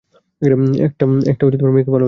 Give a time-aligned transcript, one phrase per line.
[0.83, 1.99] একটা মেয়েকে ভালোবাসতো।